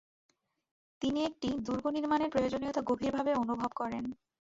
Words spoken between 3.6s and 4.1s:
করেন।